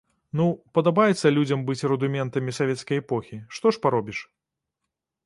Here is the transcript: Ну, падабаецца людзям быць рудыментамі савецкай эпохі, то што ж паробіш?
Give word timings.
Ну, 0.39 0.45
падабаецца 0.77 1.31
людзям 1.35 1.61
быць 1.67 1.87
рудыментамі 1.91 2.55
савецкай 2.59 2.97
эпохі, 3.05 3.39
то 3.45 3.55
што 3.59 3.65
ж 3.77 3.85
паробіш? 3.85 4.19